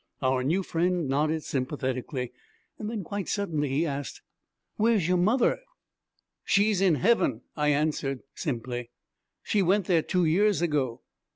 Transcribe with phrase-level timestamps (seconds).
[0.23, 2.33] Our new friend nodded sympathetically.
[2.79, 4.23] Then, quite suddenly, he asked,
[4.77, 5.59] 'Where's your mother?'
[6.43, 8.89] 'She's in heaven,' I answered simply.
[9.43, 11.03] 'She went there two years ago.'